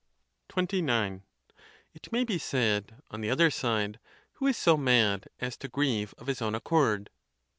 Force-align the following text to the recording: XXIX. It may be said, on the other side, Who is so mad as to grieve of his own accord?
XXIX. 0.49 1.21
It 1.93 2.11
may 2.11 2.23
be 2.23 2.39
said, 2.39 3.03
on 3.11 3.21
the 3.21 3.29
other 3.29 3.51
side, 3.51 3.99
Who 4.31 4.47
is 4.47 4.57
so 4.57 4.75
mad 4.75 5.27
as 5.39 5.57
to 5.57 5.67
grieve 5.67 6.15
of 6.17 6.25
his 6.25 6.41
own 6.41 6.55
accord? 6.55 7.11